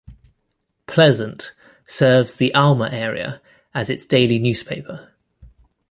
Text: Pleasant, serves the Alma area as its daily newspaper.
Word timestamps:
Pleasant, 0.87 1.53
serves 1.85 2.33
the 2.33 2.51
Alma 2.55 2.89
area 2.91 3.39
as 3.71 3.87
its 3.87 4.03
daily 4.03 4.39
newspaper. 4.39 5.11